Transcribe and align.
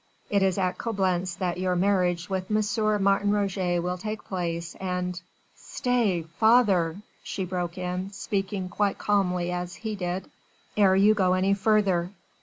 It 0.31 0.41
is 0.41 0.57
at 0.57 0.79
Coblentz 0.79 1.35
that 1.35 1.59
your 1.59 1.75
marriage 1.75 2.27
with 2.27 2.49
M. 2.49 3.03
Martin 3.03 3.29
Roget 3.29 3.77
will 3.83 3.99
take 3.99 4.23
place, 4.23 4.73
and...." 4.79 5.21
"Stay, 5.55 6.23
father," 6.39 7.03
she 7.21 7.45
broke 7.45 7.77
in, 7.77 8.11
speaking 8.11 8.67
quite 8.67 8.97
as 8.99 9.05
calmly 9.05 9.51
as 9.51 9.75
he 9.75 9.95
did, 9.95 10.31
"ere 10.75 10.95
you 10.95 11.13
go 11.13 11.33
any 11.33 11.53
further. 11.53 12.09